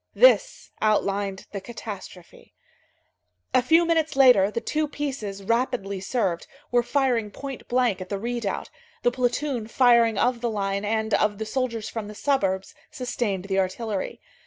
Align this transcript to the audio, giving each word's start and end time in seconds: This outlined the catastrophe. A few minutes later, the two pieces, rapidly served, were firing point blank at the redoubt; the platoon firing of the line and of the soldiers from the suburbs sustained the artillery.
This 0.15 0.71
outlined 0.81 1.45
the 1.51 1.61
catastrophe. 1.61 2.55
A 3.53 3.61
few 3.61 3.85
minutes 3.85 4.15
later, 4.15 4.49
the 4.49 4.59
two 4.59 4.87
pieces, 4.87 5.43
rapidly 5.43 5.99
served, 5.99 6.47
were 6.71 6.81
firing 6.81 7.29
point 7.29 7.67
blank 7.67 8.01
at 8.01 8.09
the 8.09 8.17
redoubt; 8.17 8.71
the 9.03 9.11
platoon 9.11 9.67
firing 9.67 10.17
of 10.17 10.41
the 10.41 10.49
line 10.49 10.83
and 10.85 11.13
of 11.13 11.37
the 11.37 11.45
soldiers 11.45 11.87
from 11.87 12.07
the 12.07 12.15
suburbs 12.15 12.73
sustained 12.89 13.45
the 13.45 13.59
artillery. 13.59 14.19